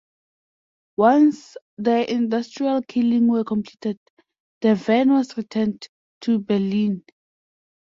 [0.97, 3.99] Once the industrial killings were completed,
[4.61, 5.87] the van was returned
[6.21, 7.03] to Berlin.